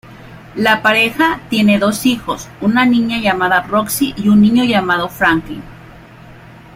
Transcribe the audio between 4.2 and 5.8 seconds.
un niño llamado Franklyn.